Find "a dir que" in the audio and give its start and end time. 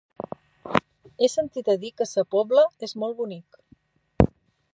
1.73-2.09